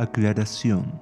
[0.00, 0.98] Aclaración.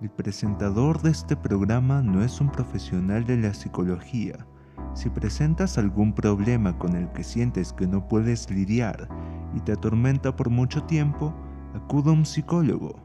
[0.00, 4.44] El presentador de este programa no es un profesional de la psicología.
[4.92, 9.08] Si presentas algún problema con el que sientes que no puedes lidiar
[9.54, 11.32] y te atormenta por mucho tiempo,
[11.76, 12.96] acude a un psicólogo.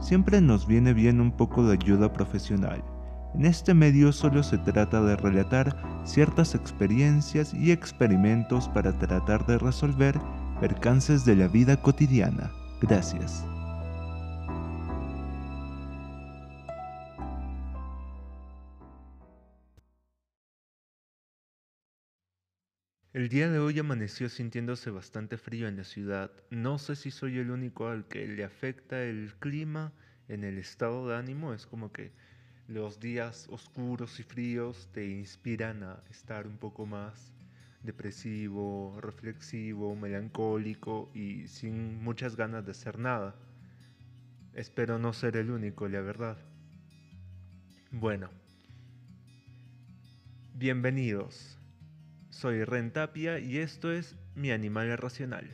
[0.00, 2.82] Siempre nos viene bien un poco de ayuda profesional.
[3.34, 9.58] En este medio solo se trata de relatar ciertas experiencias y experimentos para tratar de
[9.58, 10.18] resolver
[10.58, 12.50] percances de la vida cotidiana.
[12.80, 13.44] Gracias.
[23.12, 26.30] El día de hoy amaneció sintiéndose bastante frío en la ciudad.
[26.48, 29.92] No sé si soy el único al que le afecta el clima
[30.28, 31.52] en el estado de ánimo.
[31.52, 32.12] Es como que
[32.68, 37.32] los días oscuros y fríos te inspiran a estar un poco más
[37.82, 43.34] depresivo, reflexivo, melancólico y sin muchas ganas de hacer nada.
[44.54, 46.38] Espero no ser el único, la verdad.
[47.90, 48.30] Bueno,
[50.54, 51.59] bienvenidos.
[52.30, 55.50] Soy Rentapia y esto es Mi Animal Racional.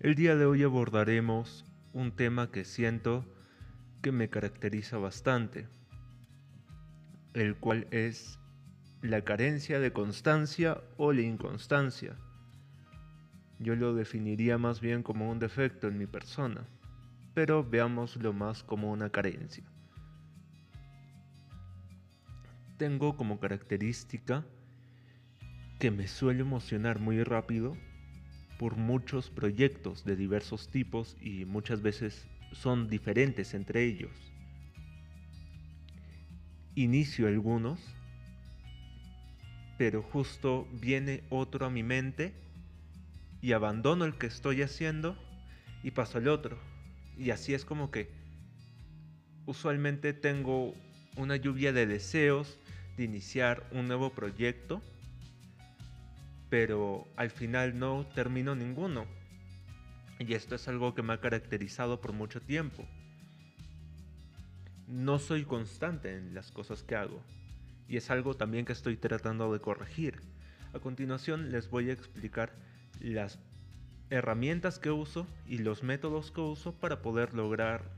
[0.00, 3.24] El día de hoy abordaremos un tema que siento
[4.02, 5.68] que me caracteriza bastante,
[7.34, 8.40] el cual es
[9.00, 12.16] la carencia de constancia o la inconstancia.
[13.60, 16.66] Yo lo definiría más bien como un defecto en mi persona,
[17.32, 19.64] pero veámoslo más como una carencia.
[22.76, 24.44] Tengo como característica
[25.84, 27.76] que me suele emocionar muy rápido
[28.58, 34.10] por muchos proyectos de diversos tipos y muchas veces son diferentes entre ellos.
[36.74, 37.80] Inicio algunos,
[39.76, 42.32] pero justo viene otro a mi mente
[43.42, 45.18] y abandono el que estoy haciendo
[45.82, 46.58] y paso al otro.
[47.18, 48.08] Y así es como que
[49.44, 50.74] usualmente tengo
[51.18, 52.58] una lluvia de deseos
[52.96, 54.80] de iniciar un nuevo proyecto,
[56.50, 59.06] pero al final no termino ninguno.
[60.18, 62.86] Y esto es algo que me ha caracterizado por mucho tiempo.
[64.86, 67.20] No soy constante en las cosas que hago.
[67.88, 70.20] Y es algo también que estoy tratando de corregir.
[70.72, 72.52] A continuación les voy a explicar
[73.00, 73.38] las
[74.10, 77.90] herramientas que uso y los métodos que uso para poder lograr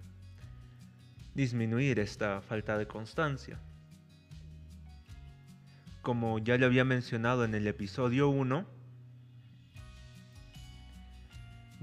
[1.35, 3.61] disminuir esta falta de constancia.
[6.07, 8.65] Como ya lo había mencionado en el episodio 1,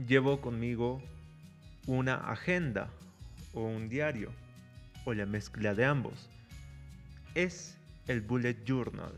[0.07, 1.03] llevo conmigo
[1.88, 2.88] una agenda
[3.53, 4.31] o un diario
[5.03, 6.29] o la mezcla de ambos.
[7.35, 9.12] Es el Bullet Journal.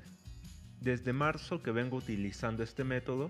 [0.81, 3.29] Desde marzo que vengo utilizando este método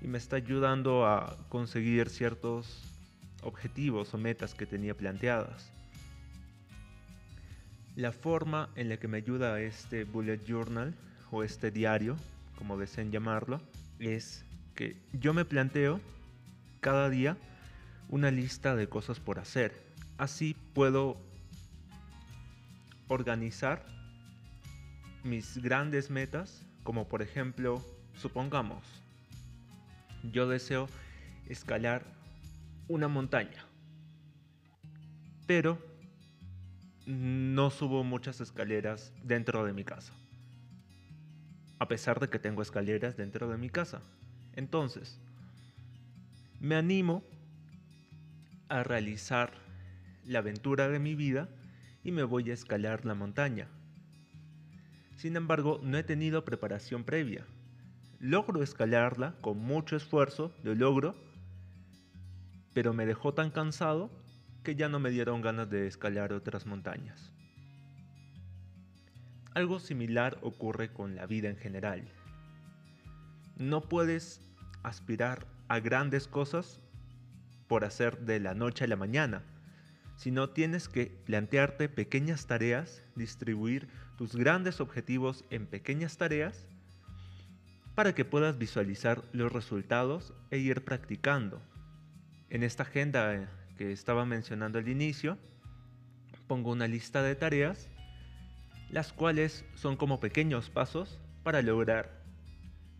[0.00, 2.82] y me está ayudando a conseguir ciertos
[3.42, 5.70] objetivos o metas que tenía planteadas.
[7.94, 10.94] La forma en la que me ayuda este Bullet Journal
[11.30, 12.16] o este diario,
[12.56, 13.60] como deseen llamarlo,
[13.98, 16.00] es que yo me planteo
[16.80, 17.36] cada día
[18.08, 19.72] una lista de cosas por hacer.
[20.18, 21.16] Así puedo
[23.08, 23.84] organizar
[25.24, 28.84] mis grandes metas, como por ejemplo, supongamos,
[30.32, 30.88] yo deseo
[31.48, 32.04] escalar
[32.88, 33.64] una montaña,
[35.46, 35.78] pero
[37.06, 40.12] no subo muchas escaleras dentro de mi casa,
[41.80, 44.02] a pesar de que tengo escaleras dentro de mi casa.
[44.54, 45.18] Entonces,
[46.60, 47.24] me animo
[48.68, 49.50] a realizar
[50.26, 51.48] la aventura de mi vida
[52.04, 53.66] y me voy a escalar la montaña.
[55.16, 57.46] Sin embargo, no he tenido preparación previa.
[58.20, 61.16] Logro escalarla con mucho esfuerzo, lo logro,
[62.74, 64.10] pero me dejó tan cansado
[64.62, 67.32] que ya no me dieron ganas de escalar otras montañas.
[69.54, 72.04] Algo similar ocurre con la vida en general.
[73.56, 74.40] No puedes
[74.82, 76.80] aspirar a grandes cosas
[77.66, 79.42] por hacer de la noche a la mañana,
[80.16, 86.66] sino tienes que plantearte pequeñas tareas, distribuir tus grandes objetivos en pequeñas tareas
[87.94, 91.60] para que puedas visualizar los resultados e ir practicando.
[92.50, 95.38] En esta agenda que estaba mencionando al inicio,
[96.46, 97.88] pongo una lista de tareas,
[98.90, 102.22] las cuales son como pequeños pasos para lograr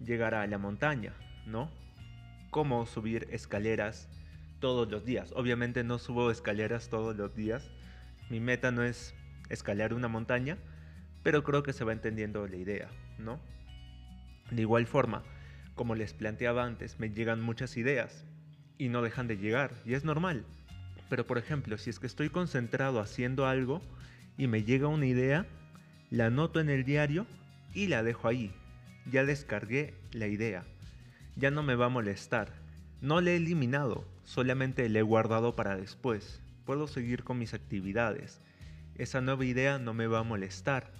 [0.00, 1.14] llegar a la montaña,
[1.46, 1.70] ¿no?
[2.50, 4.08] cómo subir escaleras
[4.58, 5.32] todos los días.
[5.34, 7.70] Obviamente no subo escaleras todos los días.
[8.28, 9.14] Mi meta no es
[9.48, 10.58] escalar una montaña,
[11.22, 12.88] pero creo que se va entendiendo la idea,
[13.18, 13.40] ¿no?
[14.50, 15.22] De igual forma,
[15.74, 18.26] como les planteaba antes, me llegan muchas ideas
[18.78, 20.44] y no dejan de llegar, y es normal.
[21.08, 23.80] Pero por ejemplo, si es que estoy concentrado haciendo algo
[24.36, 25.46] y me llega una idea,
[26.10, 27.26] la anoto en el diario
[27.72, 28.52] y la dejo ahí.
[29.10, 30.64] Ya descargué la idea.
[31.36, 32.52] Ya no me va a molestar.
[33.00, 36.40] No la he eliminado, solamente la he guardado para después.
[36.66, 38.40] Puedo seguir con mis actividades.
[38.96, 40.90] Esa nueva idea no me va a molestar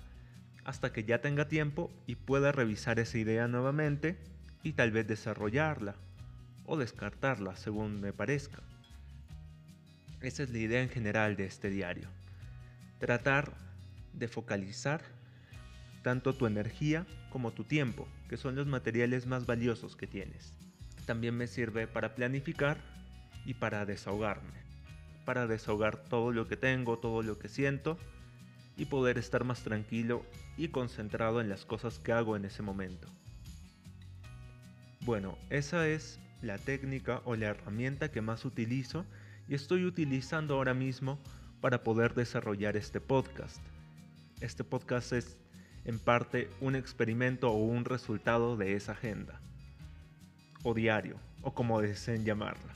[0.65, 4.17] hasta que ya tenga tiempo y pueda revisar esa idea nuevamente
[4.63, 5.97] y tal vez desarrollarla
[6.67, 8.63] o descartarla según me parezca.
[10.21, 12.09] Esa es la idea en general de este diario.
[12.99, 13.53] Tratar
[14.21, 15.03] de focalizar
[16.03, 20.53] tanto tu energía como tu tiempo, que son los materiales más valiosos que tienes.
[21.07, 22.79] También me sirve para planificar
[23.45, 24.61] y para desahogarme.
[25.25, 27.99] Para desahogar todo lo que tengo, todo lo que siento
[28.77, 30.25] y poder estar más tranquilo
[30.57, 33.09] y concentrado en las cosas que hago en ese momento.
[35.01, 39.05] Bueno, esa es la técnica o la herramienta que más utilizo
[39.49, 41.19] y estoy utilizando ahora mismo
[41.61, 43.61] para poder desarrollar este podcast.
[44.41, 45.37] Este podcast es
[45.85, 49.39] en parte un experimento o un resultado de esa agenda,
[50.63, 52.75] o diario, o como deseen llamarla.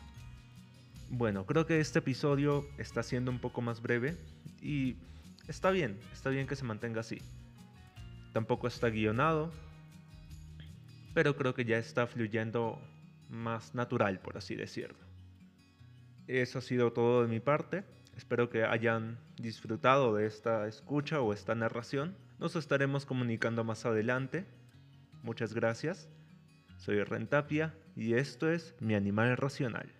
[1.08, 4.18] Bueno, creo que este episodio está siendo un poco más breve
[4.60, 4.96] y
[5.48, 7.22] está bien, está bien que se mantenga así.
[8.34, 9.50] Tampoco está guionado,
[11.14, 12.78] pero creo que ya está fluyendo
[13.30, 14.98] más natural, por así decirlo.
[16.26, 17.84] Eso ha sido todo de mi parte.
[18.16, 22.16] Espero que hayan disfrutado de esta escucha o esta narración.
[22.38, 24.44] Nos estaremos comunicando más adelante.
[25.22, 26.08] Muchas gracias.
[26.76, 29.92] Soy Rentapia y esto es Mi Animal Racional.